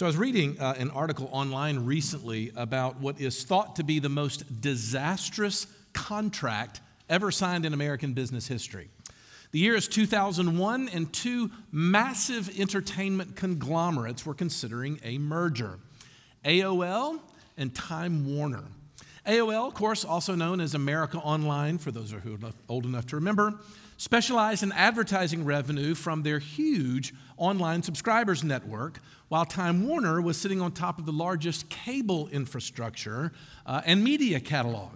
[0.00, 3.98] So, I was reading uh, an article online recently about what is thought to be
[3.98, 6.80] the most disastrous contract
[7.10, 8.88] ever signed in American business history.
[9.52, 15.78] The year is 2001, and two massive entertainment conglomerates were considering a merger
[16.46, 17.20] AOL
[17.58, 18.64] and Time Warner.
[19.26, 23.16] AOL, of course, also known as America Online, for those who are old enough to
[23.16, 23.52] remember,
[24.00, 28.98] specialized in advertising revenue from their huge online subscribers network,
[29.28, 33.30] while Time Warner was sitting on top of the largest cable infrastructure
[33.66, 34.92] uh, and media catalog.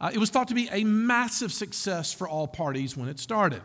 [0.00, 3.62] Uh, it was thought to be a massive success for all parties when it started.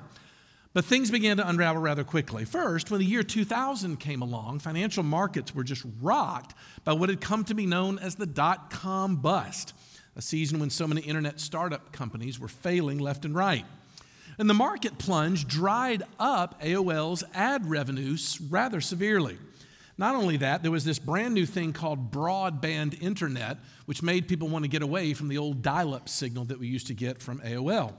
[0.73, 2.45] But things began to unravel rather quickly.
[2.45, 7.19] First, when the year 2000 came along, financial markets were just rocked by what had
[7.19, 9.73] come to be known as the dot com bust,
[10.15, 13.65] a season when so many internet startup companies were failing left and right.
[14.37, 19.37] And the market plunge dried up AOL's ad revenues rather severely.
[19.97, 24.47] Not only that, there was this brand new thing called broadband internet, which made people
[24.47, 27.21] want to get away from the old dial up signal that we used to get
[27.21, 27.93] from AOL.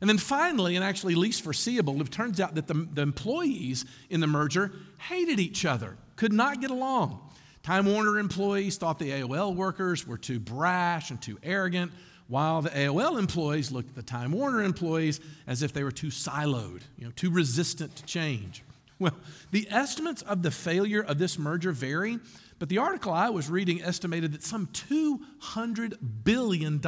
[0.00, 4.20] And then finally, and actually least foreseeable, it turns out that the, the employees in
[4.20, 7.20] the merger hated each other, could not get along.
[7.62, 11.92] Time Warner employees thought the AOL workers were too brash and too arrogant,
[12.28, 16.08] while the AOL employees looked at the Time Warner employees as if they were too
[16.08, 18.62] siloed, you know, too resistant to change.
[18.98, 19.14] Well,
[19.50, 22.18] the estimates of the failure of this merger vary,
[22.58, 26.80] but the article I was reading estimated that some $200 billion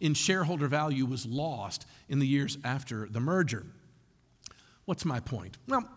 [0.00, 3.66] in shareholder value was lost in the years after the merger.
[4.84, 5.56] What's my point?
[5.66, 5.88] Well,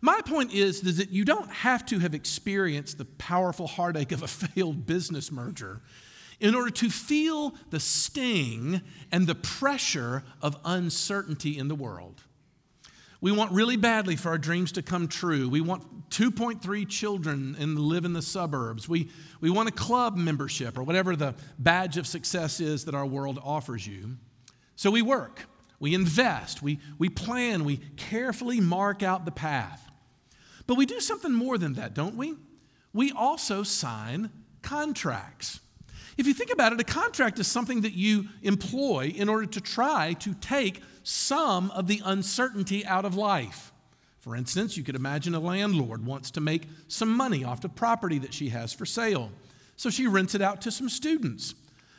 [0.00, 4.22] my point is, is that you don't have to have experienced the powerful heartache of
[4.22, 5.82] a failed business merger
[6.40, 12.22] in order to feel the sting and the pressure of uncertainty in the world.
[13.20, 15.48] We want really badly for our dreams to come true.
[15.48, 18.88] We want 2.3 children and live in the suburbs.
[18.88, 23.06] We, we want a club membership or whatever the badge of success is that our
[23.06, 24.16] world offers you.
[24.76, 25.46] So we work,
[25.80, 29.90] we invest, we, we plan, we carefully mark out the path.
[30.66, 32.34] But we do something more than that, don't we?
[32.92, 34.30] We also sign
[34.62, 35.60] contracts.
[36.16, 39.60] If you think about it, a contract is something that you employ in order to
[39.60, 43.72] try to take some of the uncertainty out of life.
[44.20, 48.18] For instance, you could imagine a landlord wants to make some money off the property
[48.18, 49.30] that she has for sale.
[49.76, 51.54] So she rents it out to some students.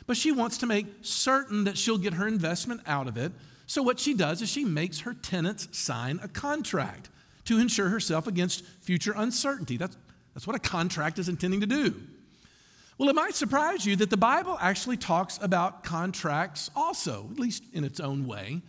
[0.06, 3.32] But she wants to make certain that she'll get her investment out of it.
[3.66, 7.08] So what she does is she makes her tenants sign a contract
[7.44, 9.76] to insure herself against future uncertainty.
[9.76, 9.96] That's,
[10.34, 11.94] that's what a contract is intending to do.
[12.98, 17.62] Well, it might surprise you that the Bible actually talks about contracts also, at least
[17.72, 18.60] in its own way.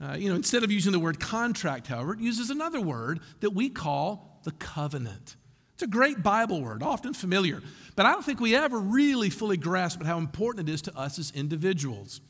[0.00, 3.50] Uh, you know, instead of using the word contract, however, it uses another word that
[3.50, 5.36] we call the covenant.
[5.74, 7.62] It's a great Bible word, often familiar,
[7.94, 11.18] but I don't think we ever really fully grasp how important it is to us
[11.18, 12.20] as individuals.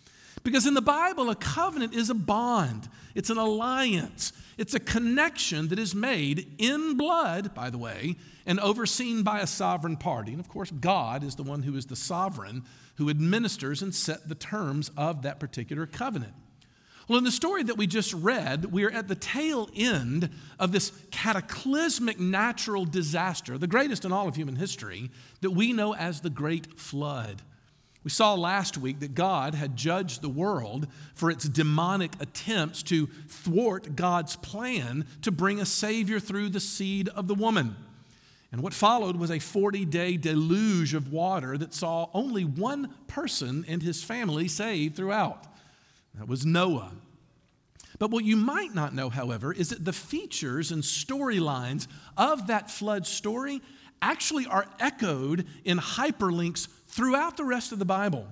[0.43, 5.69] Because in the Bible, a covenant is a bond, it's an alliance, it's a connection
[5.69, 8.17] that is made in blood, by the way,
[8.47, 10.33] and overseen by a sovereign party.
[10.33, 12.65] And of course, God is the one who is the sovereign
[12.97, 16.35] who administers and set the terms of that particular covenant.
[17.09, 20.29] Well, in the story that we just read, we are at the tail end
[20.59, 25.11] of this cataclysmic natural disaster, the greatest in all of human history,
[25.41, 27.41] that we know as the Great Flood.
[28.09, 33.07] We saw last week that God had judged the world for its demonic attempts to
[33.29, 37.77] thwart God's plan to bring a Savior through the seed of the woman.
[38.51, 43.67] And what followed was a 40 day deluge of water that saw only one person
[43.69, 45.45] and his family saved throughout.
[46.15, 46.93] That was Noah.
[47.99, 51.87] But what you might not know, however, is that the features and storylines
[52.17, 53.61] of that flood story
[54.01, 58.27] actually are echoed in hyperlinks throughout the rest of the Bible.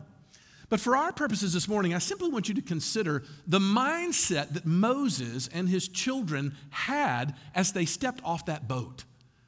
[0.69, 4.67] But for our purposes this morning, I simply want you to consider the mindset that
[4.67, 9.05] Moses and his children had as they stepped off that boat.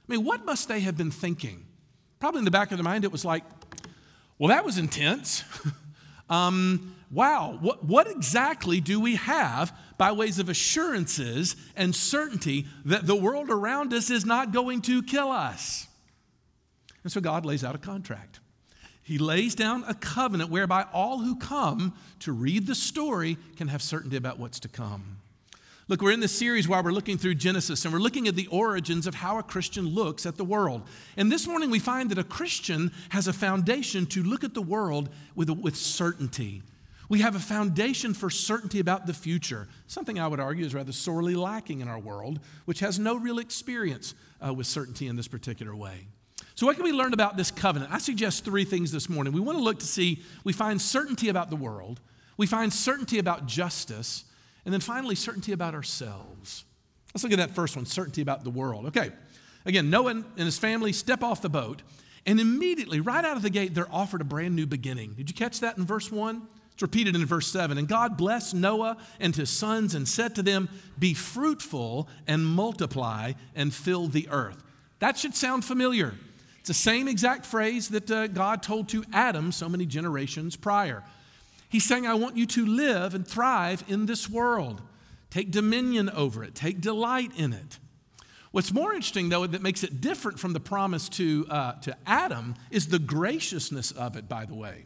[0.08, 1.66] I mean, what must they have been thinking?
[2.20, 3.42] Probably in the back of their mind, it was like,
[4.38, 5.42] well, that was intense.
[6.30, 13.04] um, wow, what, what exactly do we have by ways of assurances and certainty that
[13.09, 15.88] the world around us is not going to kill us?
[17.03, 18.38] And so God lays out a contract.
[19.09, 23.81] He lays down a covenant whereby all who come to read the story can have
[23.81, 25.16] certainty about what's to come.
[25.89, 28.49] Look, we're in this series while we're looking through Genesis and we're looking at the
[28.49, 30.83] origins of how a Christian looks at the world.
[31.16, 34.60] And this morning we find that a Christian has a foundation to look at the
[34.60, 36.60] world with, with certainty.
[37.09, 40.93] We have a foundation for certainty about the future, something I would argue is rather
[40.93, 44.15] sorely lacking in our world, which has no real experience
[44.47, 46.09] uh, with certainty in this particular way.
[46.59, 47.93] So, what can we learn about this covenant?
[47.93, 49.33] I suggest three things this morning.
[49.33, 52.01] We want to look to see, we find certainty about the world,
[52.37, 54.25] we find certainty about justice,
[54.65, 56.65] and then finally, certainty about ourselves.
[57.15, 58.87] Let's look at that first one certainty about the world.
[58.87, 59.13] Okay,
[59.66, 61.83] again, Noah and his family step off the boat,
[62.27, 65.13] and immediately, right out of the gate, they're offered a brand new beginning.
[65.13, 66.43] Did you catch that in verse 1?
[66.72, 67.78] It's repeated in verse 7.
[67.78, 70.69] And God blessed Noah and his sons and said to them,
[70.99, 74.65] Be fruitful and multiply and fill the earth.
[74.99, 76.15] That should sound familiar.
[76.68, 81.03] It's the same exact phrase that uh, God told to Adam so many generations prior.
[81.70, 84.82] He's saying, I want you to live and thrive in this world.
[85.30, 87.78] Take dominion over it, take delight in it.
[88.50, 92.54] What's more interesting, though, that makes it different from the promise to, uh, to Adam
[92.71, 94.84] is the graciousness of it, by the way.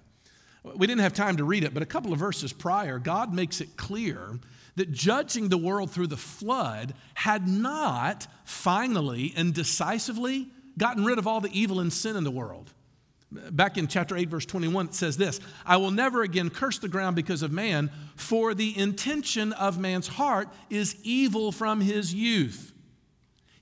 [0.63, 3.61] We didn't have time to read it, but a couple of verses prior, God makes
[3.61, 4.39] it clear
[4.77, 10.49] that judging the world through the flood had not finally and decisively
[10.79, 12.73] gotten rid of all the evil and sin in the world.
[13.31, 16.89] Back in chapter 8, verse 21, it says this I will never again curse the
[16.89, 22.73] ground because of man, for the intention of man's heart is evil from his youth.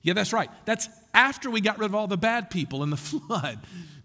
[0.01, 0.49] Yeah, that's right.
[0.65, 3.59] That's after we got rid of all the bad people in the flood.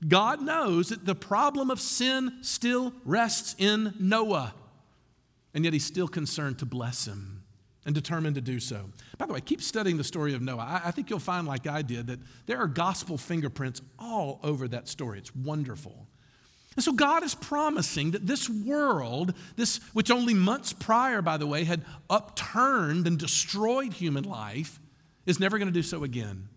[0.06, 4.54] God knows that the problem of sin still rests in Noah,
[5.54, 7.35] and yet he's still concerned to bless him
[7.86, 8.90] and determined to do so.
[9.16, 10.80] By the way, keep studying the story of Noah.
[10.84, 14.66] I, I, think you'll find, like I did, that there are gospel fingerprints all over
[14.68, 15.18] that story.
[15.18, 16.06] It's wonderful.
[16.74, 21.46] And so God is promising that this world, this which only months prior, by the
[21.46, 24.78] way, had upturned and destroyed human life,
[25.24, 26.48] is never going to do so again.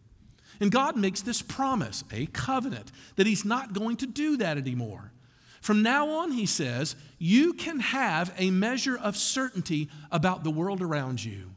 [0.59, 5.13] And God makes this promise, a covenant, that He's not going to do that anymore.
[5.61, 10.81] From now on, he says, you can have a measure of certainty about the world
[10.81, 11.51] around you.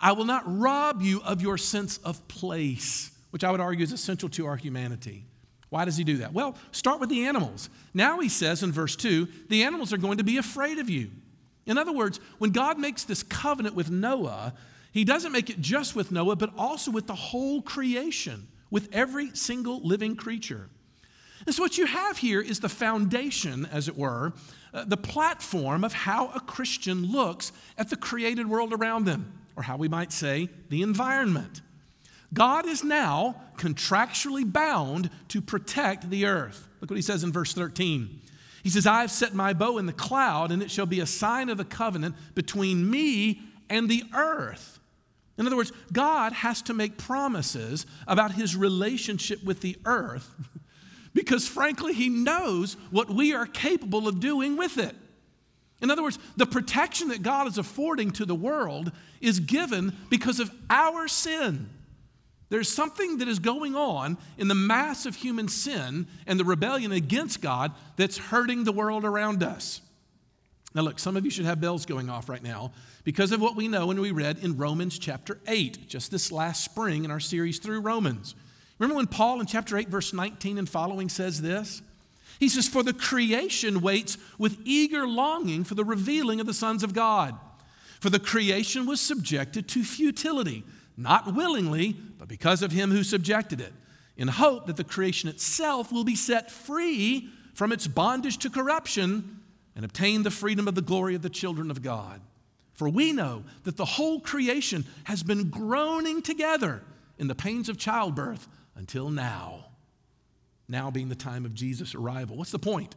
[0.00, 3.92] I will not rob you of your sense of place, which I would argue is
[3.92, 5.24] essential to our humanity.
[5.68, 6.32] Why does he do that?
[6.32, 7.70] Well, start with the animals.
[7.94, 11.10] Now he says in verse 2 the animals are going to be afraid of you.
[11.66, 14.54] In other words, when God makes this covenant with Noah,
[14.92, 19.30] he doesn't make it just with Noah, but also with the whole creation, with every
[19.34, 20.68] single living creature.
[21.46, 24.32] And so, what you have here is the foundation, as it were,
[24.74, 29.62] uh, the platform of how a Christian looks at the created world around them, or
[29.62, 31.62] how we might say, the environment.
[32.32, 36.68] God is now contractually bound to protect the earth.
[36.80, 38.20] Look what he says in verse 13.
[38.62, 41.06] He says, I have set my bow in the cloud, and it shall be a
[41.06, 44.78] sign of the covenant between me and the earth.
[45.38, 50.34] In other words, God has to make promises about his relationship with the earth
[51.14, 54.94] because frankly, He knows what we are capable of doing with it.
[55.82, 60.40] In other words, the protection that God is affording to the world is given because
[60.40, 61.70] of our sin.
[62.50, 66.92] There's something that is going on in the mass of human sin and the rebellion
[66.92, 69.80] against God that's hurting the world around us.
[70.74, 72.72] Now, look, some of you should have bells going off right now
[73.04, 76.64] because of what we know and we read in Romans chapter 8, just this last
[76.64, 78.34] spring in our series through Romans.
[78.80, 81.82] Remember when Paul in chapter 8, verse 19 and following says this?
[82.40, 86.82] He says, For the creation waits with eager longing for the revealing of the sons
[86.82, 87.38] of God.
[88.00, 90.64] For the creation was subjected to futility,
[90.96, 93.74] not willingly, but because of him who subjected it,
[94.16, 99.40] in hope that the creation itself will be set free from its bondage to corruption
[99.76, 102.22] and obtain the freedom of the glory of the children of God.
[102.72, 106.82] For we know that the whole creation has been groaning together
[107.18, 108.48] in the pains of childbirth
[108.80, 109.66] until now.
[110.66, 112.36] Now being the time of Jesus' arrival.
[112.36, 112.96] What's the point?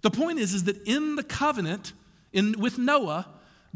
[0.00, 1.92] The point is, is that in the covenant
[2.32, 3.26] in, with Noah,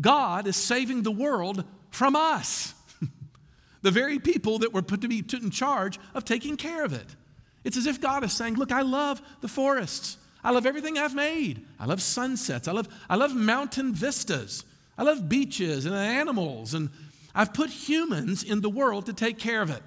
[0.01, 2.75] God is saving the world from us,
[3.83, 6.93] the very people that were put to be put in charge of taking care of
[6.93, 7.17] it.
[7.65, 10.19] It's as if God is saying, Look, I love the forests.
[10.45, 11.67] I love everything I've made.
[11.79, 12.69] I love sunsets.
[12.69, 14.65] I love, I love mountain vistas.
[14.97, 16.75] I love beaches and animals.
[16.75, 16.91] And
[17.35, 19.83] I've put humans in the world to take care of it.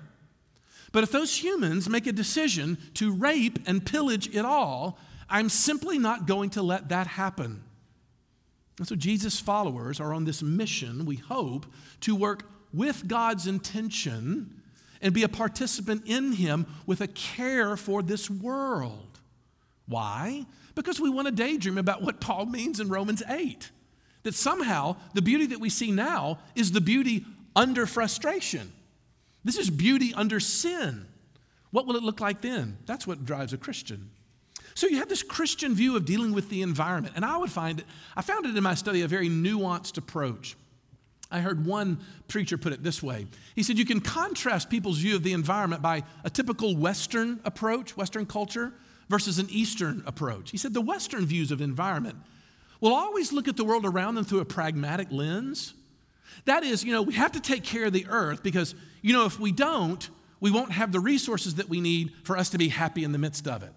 [0.95, 4.97] But if those humans make a decision to rape and pillage it all,
[5.29, 7.61] I'm simply not going to let that happen.
[8.77, 11.65] And so Jesus' followers are on this mission, we hope,
[11.99, 14.61] to work with God's intention
[15.01, 19.19] and be a participant in Him with a care for this world.
[19.87, 20.45] Why?
[20.75, 23.69] Because we want to daydream about what Paul means in Romans 8.
[24.23, 28.71] That somehow the beauty that we see now is the beauty under frustration.
[29.45, 31.07] This is beauty under sin.
[31.71, 32.77] What will it look like then?
[32.85, 34.09] That's what drives a Christian.
[34.73, 37.79] So you have this Christian view of dealing with the environment, and I would find
[37.79, 37.85] it,
[38.17, 40.57] I found it in my study a very nuanced approach.
[41.31, 43.27] I heard one preacher put it this way.
[43.55, 47.95] He said, You can contrast people's view of the environment by a typical Western approach,
[47.95, 48.73] Western culture,
[49.09, 50.51] versus an Eastern approach.
[50.51, 52.17] He said, The Western views of environment
[52.81, 55.73] will always look at the world around them through a pragmatic lens.
[56.45, 59.25] That is, you know, we have to take care of the earth because, you know,
[59.25, 62.69] if we don't, we won't have the resources that we need for us to be
[62.69, 63.71] happy in the midst of it.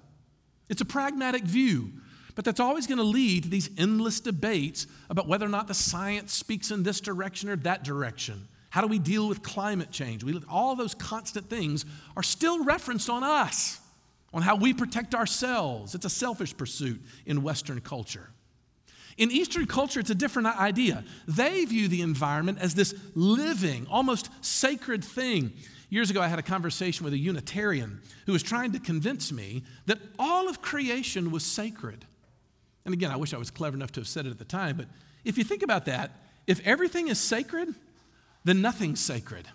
[0.68, 1.92] It's a pragmatic view.
[2.34, 5.74] But that's always going to lead to these endless debates about whether or not the
[5.74, 8.46] science speaks in this direction or that direction.
[8.70, 10.22] How do we deal with climate change?
[10.22, 11.84] We, all those constant things
[12.16, 13.80] are still referenced on us,
[14.32, 15.96] on how we protect ourselves.
[15.96, 18.30] It's a selfish pursuit in Western culture.
[19.18, 21.04] In Eastern culture, it's a different idea.
[21.26, 25.52] They view the environment as this living, almost sacred thing.
[25.90, 29.64] Years ago, I had a conversation with a Unitarian who was trying to convince me
[29.86, 32.04] that all of creation was sacred.
[32.84, 34.76] And again, I wish I was clever enough to have said it at the time,
[34.76, 34.86] but
[35.24, 36.12] if you think about that,
[36.46, 37.74] if everything is sacred,
[38.44, 39.48] then nothing's sacred.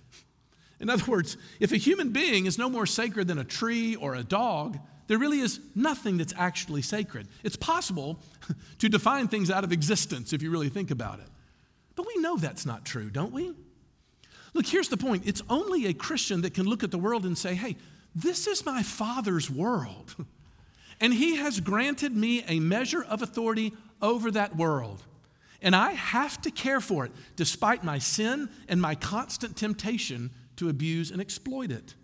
[0.79, 4.15] In other words, if a human being is no more sacred than a tree or
[4.15, 7.27] a dog, there really is nothing that's actually sacred.
[7.43, 8.19] It's possible
[8.79, 11.27] to define things out of existence if you really think about it.
[11.95, 13.53] But we know that's not true, don't we?
[14.53, 17.37] Look, here's the point it's only a Christian that can look at the world and
[17.37, 17.75] say, hey,
[18.15, 20.15] this is my Father's world.
[21.01, 25.03] And He has granted me a measure of authority over that world.
[25.61, 30.69] And I have to care for it, despite my sin and my constant temptation to
[30.69, 31.95] abuse and exploit it.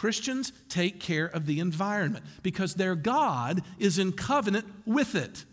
[0.00, 5.44] Christians take care of the environment because their God is in covenant with it.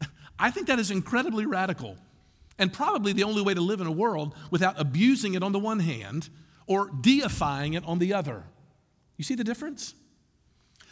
[0.38, 1.98] I think that is incredibly radical
[2.58, 5.58] and probably the only way to live in a world without abusing it on the
[5.58, 6.30] one hand
[6.66, 8.44] or deifying it on the other.
[9.18, 9.94] You see the difference?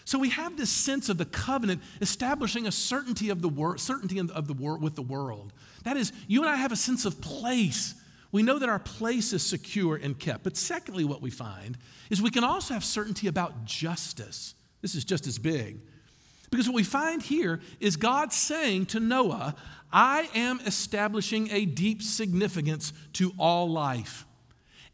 [0.04, 4.18] So we have this sense of the covenant establishing a certainty of the world, certainty
[4.18, 5.54] of the world with the world.
[5.84, 7.94] That is, you and I have a sense of place.
[8.30, 10.44] We know that our place is secure and kept.
[10.44, 11.78] But secondly, what we find
[12.10, 14.54] is we can also have certainty about justice.
[14.82, 15.80] This is just as big.
[16.50, 19.54] Because what we find here is God saying to Noah,
[19.92, 24.26] I am establishing a deep significance to all life.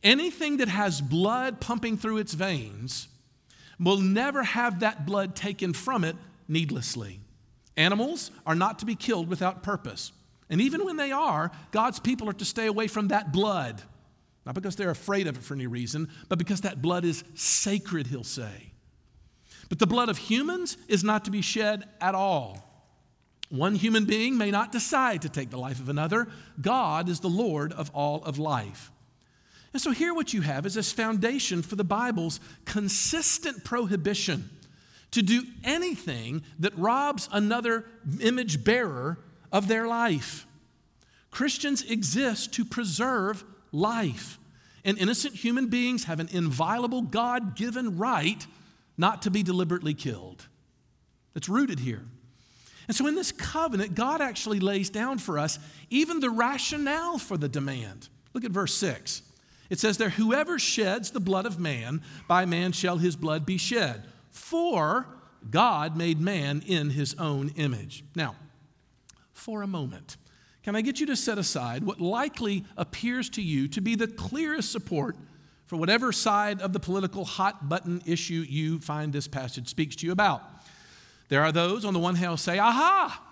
[0.03, 3.09] Anything that has blood pumping through its veins
[3.81, 7.21] will never have that blood taken from it needlessly.
[7.77, 10.13] Animals are not to be killed without purpose.
[10.51, 13.83] And even when they are, God's people are to stay away from that blood.
[14.45, 18.07] Not because they're afraid of it for any reason, but because that blood is sacred,
[18.09, 18.73] he'll say.
[19.69, 22.71] But the blood of humans is not to be shed at all.
[23.49, 26.29] One human being may not decide to take the life of another.
[26.61, 28.91] God is the Lord of all of life.
[29.73, 34.49] And so, here what you have is this foundation for the Bible's consistent prohibition
[35.11, 37.85] to do anything that robs another
[38.21, 39.19] image bearer
[39.55, 40.47] of their life.
[41.31, 44.39] Christians exist to preserve life,
[44.85, 48.47] and innocent human beings have an inviolable God given right
[48.99, 50.47] not to be deliberately killed.
[51.35, 52.03] It's rooted here.
[52.87, 55.59] And so, in this covenant, God actually lays down for us
[55.89, 58.09] even the rationale for the demand.
[58.35, 59.23] Look at verse 6.
[59.71, 63.57] It says there, whoever sheds the blood of man, by man shall his blood be
[63.57, 64.05] shed.
[64.31, 65.07] For
[65.51, 68.05] God made man in his own image.
[68.15, 68.37] Now,
[69.45, 70.17] for a moment,
[70.63, 74.07] can I get you to set aside what likely appears to you to be the
[74.07, 75.19] clearest support
[75.67, 80.07] for whatever side of the political hot button issue you find this passage speaks to
[80.07, 80.43] you about?
[81.29, 83.23] There are those on the one hand say, aha,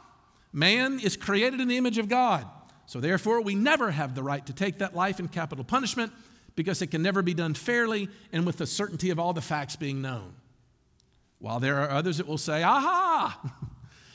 [0.53, 2.47] man is created in the image of God.
[2.85, 6.13] So therefore, we never have the right to take that life in capital punishment
[6.57, 9.77] because it can never be done fairly and with the certainty of all the facts
[9.77, 10.35] being known.
[11.39, 13.41] While there are others that will say, aha,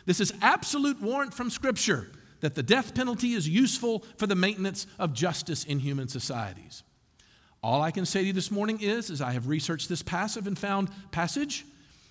[0.08, 2.10] this is absolute warrant from Scripture
[2.40, 6.84] that the death penalty is useful for the maintenance of justice in human societies.
[7.62, 10.48] All I can say to you this morning is, as I have researched this passive
[10.48, 11.66] and found passage,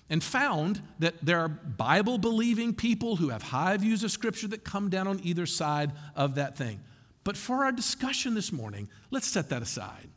[0.09, 4.63] and found that there are Bible believing people who have high views of Scripture that
[4.63, 6.79] come down on either side of that thing.
[7.23, 10.07] But for our discussion this morning, let's set that aside.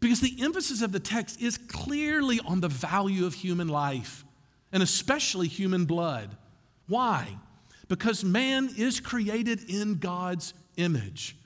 [0.00, 4.24] Because the emphasis of the text is clearly on the value of human life,
[4.72, 6.36] and especially human blood.
[6.90, 7.38] Why?
[7.86, 11.36] Because man is created in God's image.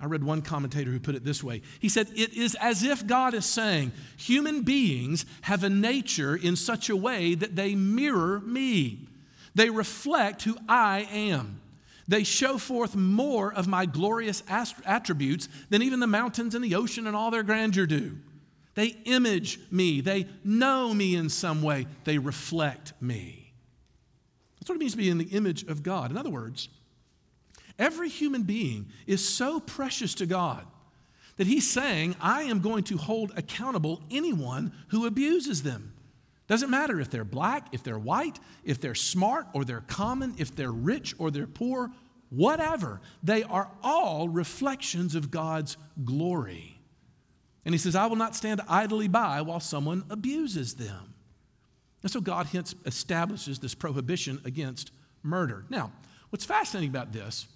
[0.00, 1.60] I read one commentator who put it this way.
[1.80, 6.56] He said, It is as if God is saying, human beings have a nature in
[6.56, 9.06] such a way that they mirror me.
[9.54, 11.60] They reflect who I am.
[12.08, 17.06] They show forth more of my glorious attributes than even the mountains and the ocean
[17.06, 18.16] and all their grandeur do.
[18.74, 20.00] They image me.
[20.00, 21.86] They know me in some way.
[22.04, 23.45] They reflect me.
[24.66, 26.10] That's what it means to be in the image of God.
[26.10, 26.68] In other words,
[27.78, 30.66] Every human being is so precious to God
[31.36, 35.92] that he's saying, I am going to hold accountable anyone who abuses them.
[36.48, 40.54] Doesn't matter if they're black, if they're white, if they're smart or they're common, if
[40.54, 41.90] they're rich or they're poor,
[42.30, 43.00] whatever.
[43.22, 46.80] They are all reflections of God's glory.
[47.64, 51.14] And he says, I will not stand idly by while someone abuses them.
[52.06, 54.92] And so God hence establishes this prohibition against
[55.24, 55.64] murder.
[55.68, 55.90] Now,
[56.30, 57.48] what's fascinating about this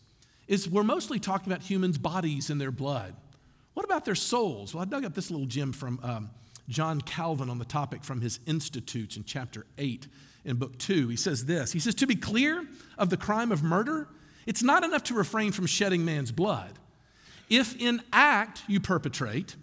[0.48, 3.14] is we're mostly talking about humans' bodies and their blood.
[3.74, 4.74] What about their souls?
[4.74, 6.30] Well, I dug up this little gem from um,
[6.68, 10.08] John Calvin on the topic from his Institutes in chapter 8
[10.44, 11.06] in book 2.
[11.06, 12.66] He says this He says, To be clear
[12.98, 14.08] of the crime of murder,
[14.46, 16.72] it's not enough to refrain from shedding man's blood.
[17.48, 19.54] If in act you perpetrate,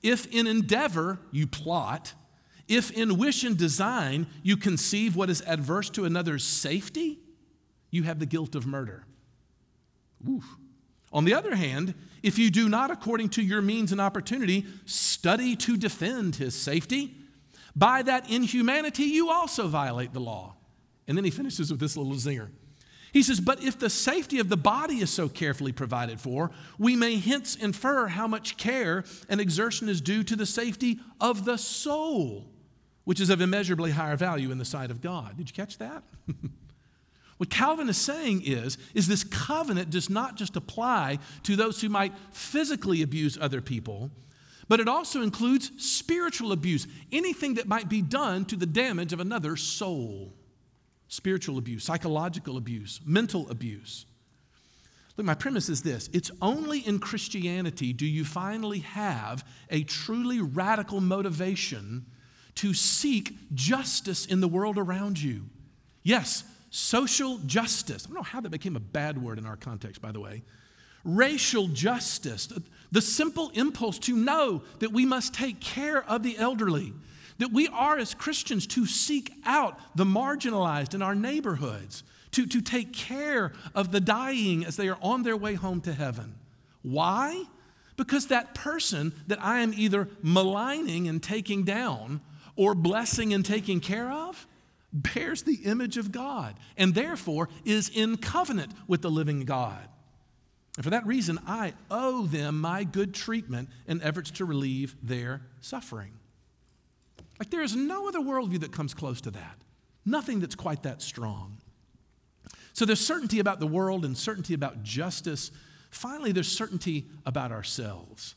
[0.00, 2.14] if in endeavor you plot,
[2.68, 7.18] if in wish and design you conceive what is adverse to another's safety,
[7.90, 9.04] you have the guilt of murder.
[10.28, 10.44] Oof.
[11.12, 15.56] On the other hand, if you do not, according to your means and opportunity, study
[15.56, 17.14] to defend his safety,
[17.74, 20.56] by that inhumanity you also violate the law.
[21.06, 22.50] And then he finishes with this little zinger.
[23.12, 26.94] He says, But if the safety of the body is so carefully provided for, we
[26.94, 31.56] may hence infer how much care and exertion is due to the safety of the
[31.56, 32.50] soul,
[33.08, 35.34] which is of immeasurably higher value in the sight of God.
[35.38, 36.02] Did you catch that?
[37.38, 41.88] what Calvin is saying is, is this covenant does not just apply to those who
[41.88, 44.10] might physically abuse other people,
[44.68, 49.20] but it also includes spiritual abuse, anything that might be done to the damage of
[49.20, 50.34] another soul
[51.10, 54.04] spiritual abuse, psychological abuse, mental abuse.
[55.16, 60.42] Look, my premise is this it's only in Christianity do you finally have a truly
[60.42, 62.04] radical motivation
[62.58, 65.44] to seek justice in the world around you.
[66.02, 68.04] Yes, social justice.
[68.04, 70.42] I don't know how that became a bad word in our context, by the way.
[71.04, 72.52] Racial justice,
[72.90, 76.92] the simple impulse to know that we must take care of the elderly,
[77.38, 82.60] that we are, as Christians, to seek out the marginalized in our neighborhoods, to, to
[82.60, 86.34] take care of the dying as they are on their way home to heaven.
[86.82, 87.44] Why?
[87.96, 92.20] Because that person that I am either maligning and taking down
[92.58, 94.46] or blessing and taking care of
[94.92, 99.88] bears the image of God and therefore is in covenant with the living God.
[100.76, 105.42] And for that reason, I owe them my good treatment and efforts to relieve their
[105.60, 106.12] suffering.
[107.38, 109.56] Like there is no other worldview that comes close to that.
[110.04, 111.58] Nothing that's quite that strong.
[112.72, 115.50] So there's certainty about the world and certainty about justice.
[115.90, 118.34] Finally, there's certainty about ourselves.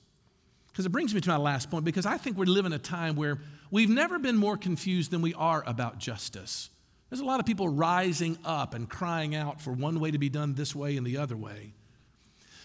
[0.68, 2.80] Because it brings me to my last point, because I think we live in a
[2.80, 3.40] time where
[3.72, 6.70] we've never been more confused than we are about justice.
[7.10, 10.30] There's a lot of people rising up and crying out for one way to be
[10.30, 11.74] done this way and the other way.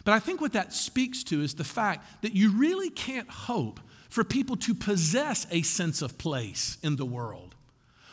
[0.05, 3.81] But I think what that speaks to is the fact that you really can't hope
[4.09, 7.57] for people to possess a sense of place in the world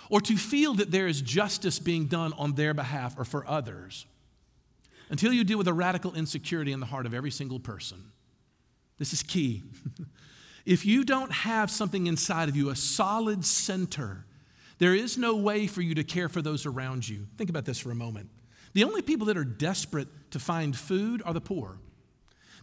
[0.10, 4.08] or to feel that there is justice being done on their behalf or for others
[5.10, 8.04] until you deal with a radical insecurity in the heart of every single person.
[8.98, 9.62] This is key.
[10.66, 14.26] if you don't have something inside of you, a solid center,
[14.78, 17.28] there is no way for you to care for those around you.
[17.38, 18.30] Think about this for a moment.
[18.74, 21.78] The only people that are desperate to find food are the poor.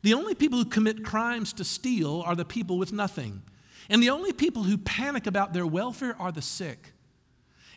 [0.02, 3.42] The only people who commit crimes to steal are the people with nothing.
[3.88, 6.92] And the only people who panic about their welfare are the sick.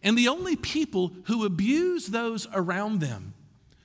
[0.02, 3.34] And the only people who abuse those around them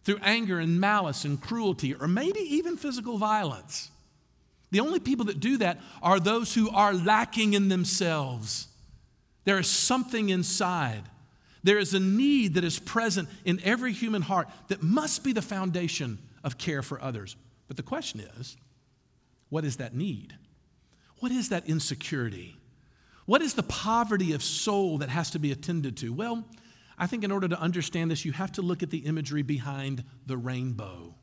[0.04, 3.90] through anger and malice and cruelty, or maybe even physical violence,
[4.70, 8.68] the only people that do that are those who are lacking in themselves.
[9.44, 11.04] There is something inside.
[11.62, 15.42] There is a need that is present in every human heart that must be the
[15.42, 17.36] foundation of care for others.
[17.66, 18.56] But the question is
[19.48, 20.34] what is that need?
[21.20, 22.56] What is that insecurity?
[23.26, 26.12] What is the poverty of soul that has to be attended to?
[26.12, 26.44] Well,
[26.98, 30.04] I think in order to understand this, you have to look at the imagery behind
[30.26, 31.14] the rainbow.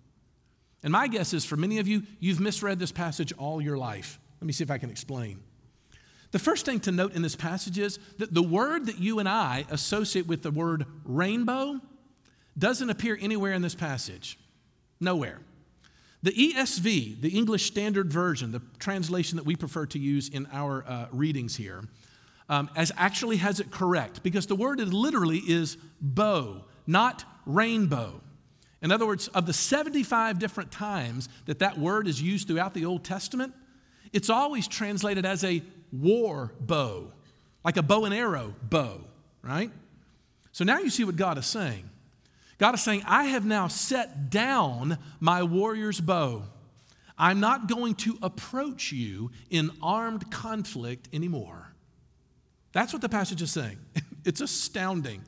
[0.86, 4.20] And my guess is for many of you, you've misread this passage all your life.
[4.40, 5.40] Let me see if I can explain.
[6.30, 9.28] The first thing to note in this passage is that the word that you and
[9.28, 11.82] I associate with the word rainbow
[12.56, 14.38] doesn't appear anywhere in this passage.
[15.00, 15.42] Nowhere.
[16.22, 20.86] The ESV, the English Standard Version, the translation that we prefer to use in our
[20.88, 21.84] uh, readings here,
[22.48, 28.22] um, as actually has it correct because the word literally is bow, not rainbow.
[28.86, 32.86] In other words, of the 75 different times that that word is used throughout the
[32.86, 33.52] Old Testament,
[34.14, 37.12] it's always translated as a war bow,
[37.64, 39.02] like a bow and arrow bow,
[39.42, 39.72] right?
[40.52, 41.90] So now you see what God is saying.
[42.60, 46.44] God is saying, I have now set down my warrior's bow.
[47.18, 51.74] I'm not going to approach you in armed conflict anymore.
[52.72, 53.80] That's what the passage is saying.
[54.26, 55.24] it's astounding.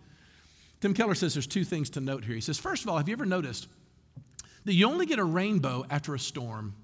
[0.79, 2.35] Tim Keller says there's two things to note here.
[2.35, 3.67] He says, first of all, have you ever noticed
[4.65, 6.75] that you only get a rainbow after a storm?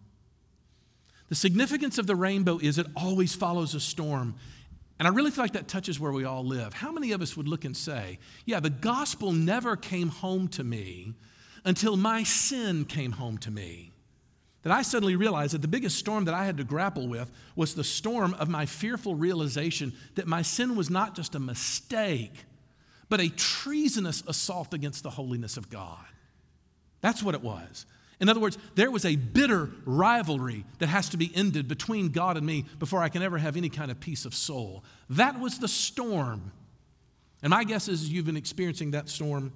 [1.29, 4.36] The significance of the rainbow is it always follows a storm.
[4.99, 6.73] And I really feel like that touches where we all live.
[6.73, 10.63] How many of us would look and say, Yeah, the gospel never came home to
[10.63, 11.13] me
[11.65, 13.91] until my sin came home to me?
[14.63, 17.75] That I suddenly realized that the biggest storm that I had to grapple with was
[17.75, 22.45] the storm of my fearful realization that my sin was not just a mistake,
[23.13, 26.04] but a treasonous assault against the holiness of God.
[27.02, 27.86] That's what it was.
[28.19, 32.38] In other words, there was a bitter rivalry that has to be ended between God
[32.38, 34.84] and me before I can ever have any kind of peace of soul.
[35.12, 36.52] That was the storm.
[37.43, 39.54] And my guess is you've been experiencing that storm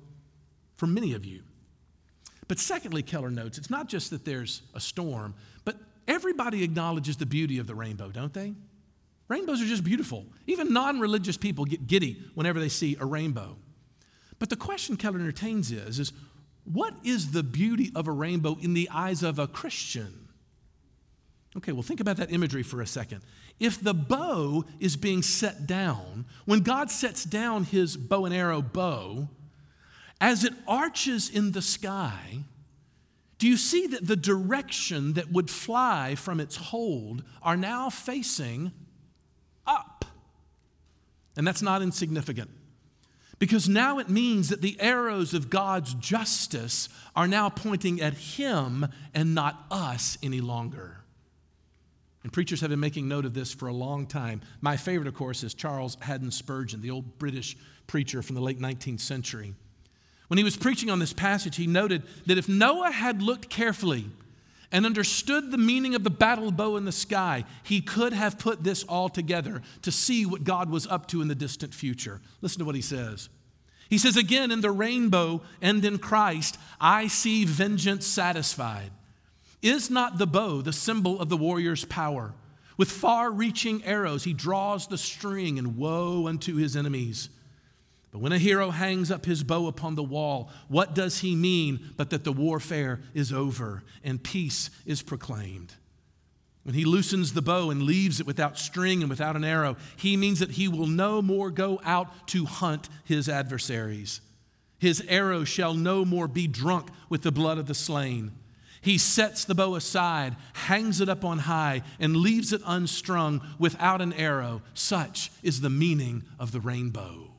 [0.76, 1.42] for many of you.
[2.48, 5.34] But secondly, Keller notes, it's not just that there's a storm,
[5.66, 8.54] but everybody acknowledges the beauty of the rainbow, don't they?
[9.28, 10.26] Rainbows are just beautiful.
[10.46, 13.58] Even non religious people get giddy whenever they see a rainbow.
[14.40, 16.14] But the question Keller entertains is, is
[16.64, 20.28] what is the beauty of a rainbow in the eyes of a Christian?
[21.56, 23.22] Okay, well, think about that imagery for a second.
[23.60, 28.62] If the bow is being set down, when God sets down his bow and arrow
[28.62, 29.30] bow,
[30.22, 32.44] as it arches in the sky,
[33.40, 38.72] do you see that the direction that would fly from its hold are now facing?
[41.38, 42.50] And that's not insignificant.
[43.40, 48.88] Because now it means that the arrows of God's justice are now pointing at Him
[49.14, 50.98] and not us any longer.
[52.24, 54.42] And preachers have been making note of this for a long time.
[54.60, 58.60] My favorite, of course, is Charles Haddon Spurgeon, the old British preacher from the late
[58.60, 59.54] 19th century.
[60.28, 64.10] When he was preaching on this passage, he noted that if Noah had looked carefully
[64.72, 68.64] and understood the meaning of the battle bow in the sky, he could have put
[68.64, 72.22] this all together to see what God was up to in the distant future.
[72.42, 73.30] Listen to what he says.
[73.90, 78.92] He says, Again, in the rainbow and in Christ, I see vengeance satisfied.
[79.62, 82.34] Is not the bow the symbol of the warrior's power?
[82.78, 87.30] With far reaching arrows, he draws the string, and woe unto his enemies.
[88.18, 91.94] But when a hero hangs up his bow upon the wall, what does he mean
[91.98, 95.76] but that the warfare is over and peace is proclaimed?
[96.64, 100.18] When he loosens the bow and leaves it without string and without an arrow, he
[100.18, 104.22] means that he will no more go out to hunt his adversaries.
[104.80, 108.32] His arrow shall no more be drunk with the blood of the slain.
[108.82, 114.02] He sets the bow aside, hangs it up on high, and leaves it unstrung without
[114.02, 114.64] an arrow.
[114.74, 117.37] Such is the meaning of the rainbow.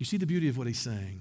[0.00, 1.20] You see the beauty of what he's saying.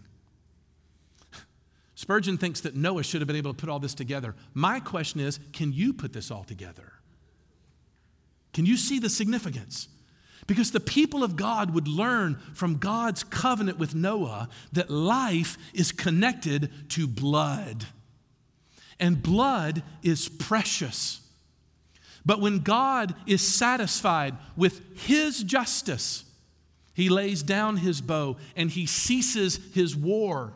[1.96, 4.34] Spurgeon thinks that Noah should have been able to put all this together.
[4.54, 6.94] My question is can you put this all together?
[8.54, 9.90] Can you see the significance?
[10.48, 15.92] Because the people of God would learn from God's covenant with Noah that life is
[15.92, 17.86] connected to blood.
[18.98, 21.20] And blood is precious.
[22.26, 26.24] But when God is satisfied with his justice,
[27.00, 30.54] he lays down his bow and he ceases his war,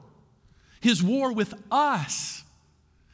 [0.81, 2.43] his war with us.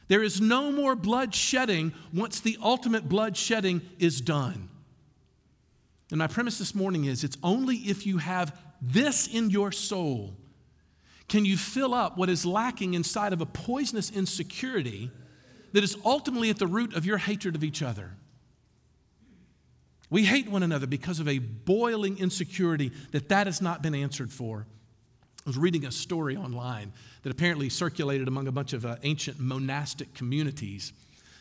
[0.08, 4.68] There is no more blood shedding once the ultimate blood shedding is done.
[6.10, 10.34] And my premise this morning is it's only if you have this in your soul
[11.28, 15.12] can you fill up what is lacking inside of a poisonous insecurity
[15.72, 18.10] that is ultimately at the root of your hatred of each other.
[20.10, 24.32] We hate one another because of a boiling insecurity that that has not been answered
[24.32, 24.66] for.
[25.46, 26.92] I was reading a story online
[27.22, 30.92] that apparently circulated among a bunch of uh, ancient monastic communities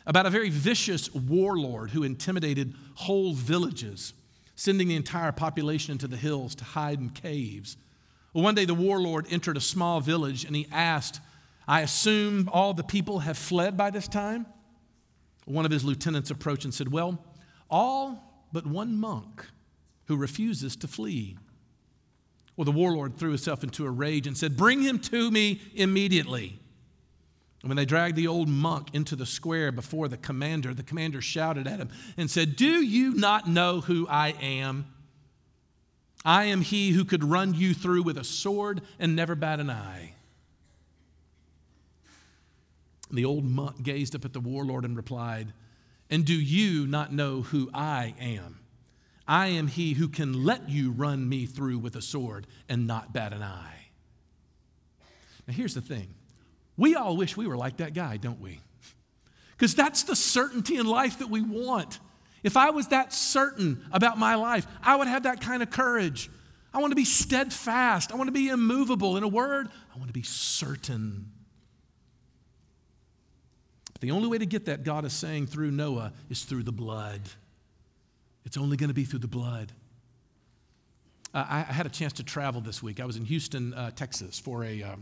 [0.06, 4.14] about a very vicious warlord who intimidated whole villages,
[4.56, 7.76] sending the entire population into the hills to hide in caves.
[8.34, 11.20] Well, one day the warlord entered a small village and he asked,
[11.68, 14.46] I assume all the people have fled by this time?
[15.46, 17.24] One of his lieutenants approached and said, Well,
[17.70, 19.46] all but one monk
[20.06, 21.38] who refuses to flee.
[22.58, 26.60] Well, the warlord threw himself into a rage and said, Bring him to me immediately.
[27.62, 31.22] And when they dragged the old monk into the square before the commander, the commander
[31.22, 34.86] shouted at him and said, Do you not know who I am?
[36.26, 39.70] I am he who could run you through with a sword and never bat an
[39.70, 40.14] eye.
[43.12, 45.54] The old monk gazed up at the warlord and replied,
[46.10, 48.60] and do you not know who I am?
[49.28, 53.13] I am he who can let you run me through with a sword and not
[53.13, 53.89] bat an eye.
[55.48, 56.13] Now, here's the thing
[56.78, 58.60] we all wish we were like that guy, don't we?
[59.52, 62.00] Because that's the certainty in life that we want.
[62.41, 66.30] If I was that certain about my life, I would have that kind of courage.
[66.74, 68.12] I want to be steadfast.
[68.12, 69.17] I want to be immovable.
[69.17, 71.32] In a word, I want to be certain.
[74.00, 76.72] But the only way to get that, God is saying through Noah, is through the
[76.72, 77.22] blood.
[78.46, 79.72] It's only going to be through the blood.
[81.34, 83.00] Uh, I, had a chance to travel this week.
[83.00, 84.96] I was in Houston, uh, Texas for a, uh,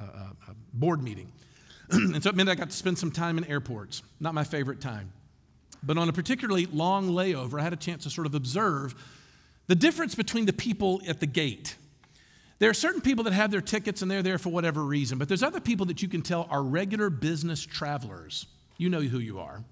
[0.00, 1.30] a board meeting.
[1.90, 4.02] and so it meant I got to spend some time in airports.
[4.18, 5.12] Not my favorite time.
[5.82, 8.94] But on a particularly long layover, I had a chance to sort of observe
[9.68, 11.76] the difference between the people at the gate.
[12.58, 15.28] There are certain people that have their tickets and they're there for whatever reason, but
[15.28, 18.46] there's other people that you can tell are regular business travelers.
[18.76, 19.62] You know who you are.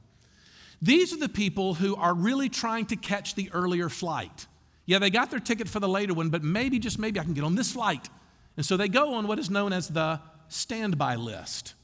[0.80, 4.46] These are the people who are really trying to catch the earlier flight.
[4.84, 7.34] Yeah, they got their ticket for the later one, but maybe, just maybe, I can
[7.34, 8.08] get on this flight.
[8.56, 11.74] And so they go on what is known as the standby list.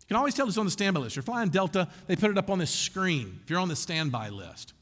[0.00, 1.16] You can always tell it's on the standby list.
[1.16, 4.28] You're flying Delta, they put it up on this screen if you're on the standby
[4.28, 4.74] list.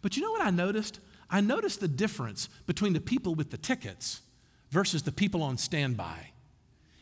[0.00, 1.00] But you know what I noticed?
[1.28, 4.22] I noticed the difference between the people with the tickets
[4.70, 6.30] versus the people on standby.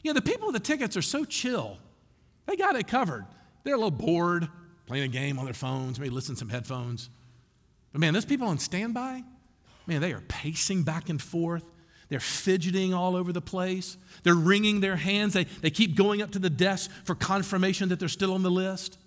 [0.03, 1.79] You know, the people with the tickets are so chill,
[2.47, 3.27] they got it covered.
[3.65, 4.49] They're a little bored,
[4.87, 7.11] playing a game on their phones, maybe listen to some headphones.
[7.93, 9.23] But man, those people on standby,
[9.87, 11.65] man, they are pacing back and forth.
[12.09, 13.99] They're fidgeting all over the place.
[14.23, 15.35] They're wringing their hands.
[15.35, 18.51] They, they keep going up to the desk for confirmation that they're still on the
[18.51, 18.99] list.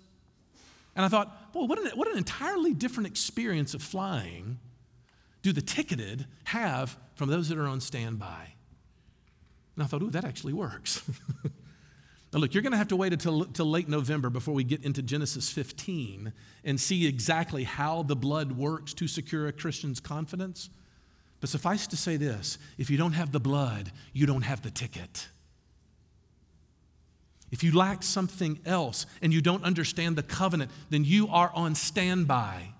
[0.94, 4.58] And I thought, boy, what an, what an entirely different experience of flying
[5.42, 8.54] do the ticketed have from those that are on standby?
[9.74, 11.02] And I thought, ooh, that actually works.
[12.32, 14.84] now, look, you're going to have to wait until, until late November before we get
[14.84, 16.32] into Genesis 15
[16.64, 20.70] and see exactly how the blood works to secure a Christian's confidence.
[21.40, 24.70] But suffice to say this if you don't have the blood, you don't have the
[24.70, 25.28] ticket.
[27.50, 31.74] If you lack something else and you don't understand the covenant, then you are on
[31.74, 32.71] standby.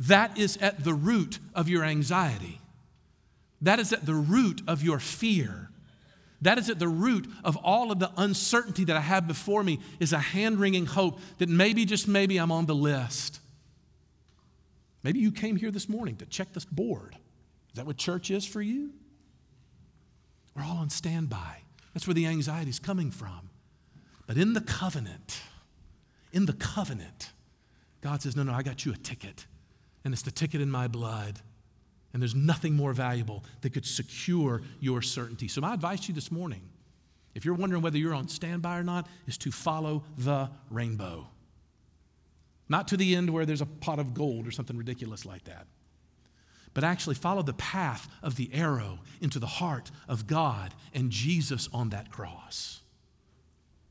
[0.00, 2.60] That is at the root of your anxiety.
[3.60, 5.68] That is at the root of your fear.
[6.40, 9.78] That is at the root of all of the uncertainty that I have before me
[10.00, 13.40] is a hand-wringing hope that maybe, just maybe, I'm on the list.
[15.02, 17.14] Maybe you came here this morning to check this board.
[17.68, 18.92] Is that what church is for you?
[20.56, 21.58] We're all on standby.
[21.92, 23.50] That's where the anxiety is coming from.
[24.26, 25.42] But in the covenant,
[26.32, 27.32] in the covenant,
[28.00, 29.44] God says, No, no, I got you a ticket
[30.04, 31.40] and it's the ticket in my blood.
[32.12, 35.46] And there's nothing more valuable that could secure your certainty.
[35.46, 36.62] So, my advice to you this morning,
[37.34, 41.28] if you're wondering whether you're on standby or not, is to follow the rainbow.
[42.68, 45.66] Not to the end where there's a pot of gold or something ridiculous like that,
[46.74, 51.68] but actually follow the path of the arrow into the heart of God and Jesus
[51.72, 52.80] on that cross.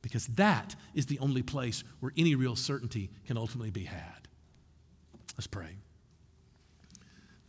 [0.02, 4.30] Because that is the only place where any real certainty can ultimately be had.
[5.38, 5.76] Let's pray.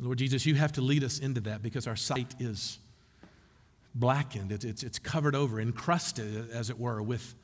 [0.01, 2.79] Lord Jesus, you have to lead us into that because our sight is
[3.95, 7.35] blackened, it's, it's, covered over, encrusted, as it were, with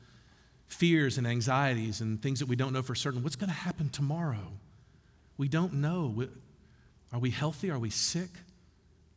[0.67, 3.21] fears and anxieties and things that we don't know for certain.
[3.23, 4.51] What's going to happen tomorrow?
[5.37, 6.27] We don't know.
[7.13, 7.69] Are we healthy?
[7.69, 8.29] Are we sick?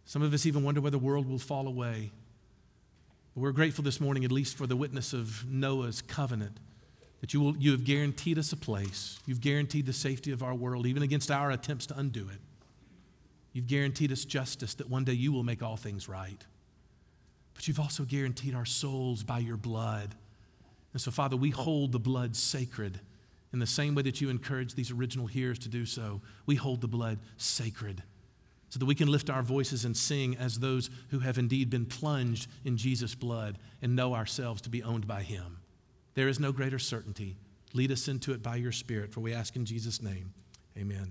[0.05, 2.11] Some of us even wonder whether the world will fall away.
[3.35, 6.59] But we're grateful this morning, at least for the witness of Noah's covenant,
[7.21, 9.21] that you, will, you have guaranteed us a place.
[9.25, 12.41] You've guaranteed the safety of our world, even against our attempts to undo it.
[13.53, 16.45] You've guaranteed us justice that one day you will make all things right.
[17.55, 20.15] But you've also guaranteed our souls by your blood.
[20.93, 23.01] And so, Father, we hold the blood sacred
[23.53, 26.21] in the same way that you encouraged these original hearers to do so.
[26.47, 28.03] We hold the blood sacred
[28.69, 31.85] so that we can lift our voices and sing as those who have indeed been
[31.85, 35.59] plunged in Jesus' blood and know ourselves to be owned by him.
[36.15, 37.37] There is no greater certainty.
[37.73, 40.33] Lead us into it by your Spirit, for we ask in Jesus' name.
[40.79, 41.11] Amen.